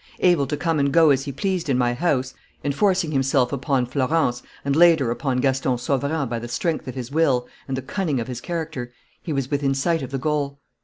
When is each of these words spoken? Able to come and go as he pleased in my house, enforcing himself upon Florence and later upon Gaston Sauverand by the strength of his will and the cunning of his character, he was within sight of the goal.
Able 0.21 0.47
to 0.47 0.57
come 0.57 0.79
and 0.79 0.91
go 0.91 1.11
as 1.11 1.25
he 1.25 1.31
pleased 1.31 1.69
in 1.69 1.77
my 1.77 1.93
house, 1.93 2.33
enforcing 2.63 3.11
himself 3.11 3.53
upon 3.53 3.85
Florence 3.85 4.41
and 4.65 4.75
later 4.75 5.11
upon 5.11 5.37
Gaston 5.37 5.77
Sauverand 5.77 6.27
by 6.27 6.39
the 6.39 6.47
strength 6.47 6.87
of 6.87 6.95
his 6.95 7.11
will 7.11 7.47
and 7.67 7.77
the 7.77 7.83
cunning 7.83 8.19
of 8.19 8.27
his 8.27 8.41
character, 8.41 8.91
he 9.21 9.31
was 9.31 9.51
within 9.51 9.75
sight 9.75 10.01
of 10.01 10.09
the 10.09 10.17
goal. 10.17 10.59